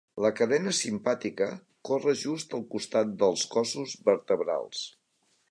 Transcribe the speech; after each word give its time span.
La 0.25 0.29
cadena 0.37 0.71
simpàtica 0.77 1.49
corre 1.89 2.15
just 2.23 2.57
al 2.59 2.65
costat 2.73 3.13
dels 3.21 3.45
cossos 3.53 3.95
vertebrals. 4.11 4.83